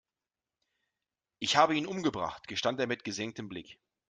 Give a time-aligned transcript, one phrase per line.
[1.37, 3.77] Ich habe ihn umgebracht, gestand er mit gesenktem Blick.